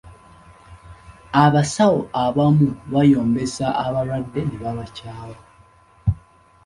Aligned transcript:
Abasawo 1.43 1.99
abamu 2.25 2.67
bayombesa 2.93 3.65
abalwadde 3.85 4.41
ne 4.45 4.57
babakyawa. 4.63 5.37